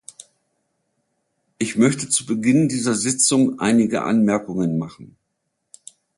[1.59, 5.15] Ich möchte zu Beginn dieser Sitzung einige Anmerkungen machen.